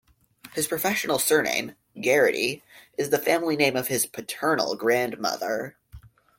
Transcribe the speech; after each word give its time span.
His 0.55 0.65
professional 0.65 1.19
surname, 1.19 1.75
Garity, 1.95 2.63
is 2.97 3.11
the 3.11 3.19
family 3.19 3.55
name 3.55 3.75
of 3.75 3.87
his 3.87 4.07
paternal 4.07 4.75
grandmother. 4.75 5.77